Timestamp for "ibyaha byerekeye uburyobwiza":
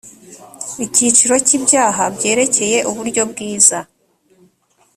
1.57-3.77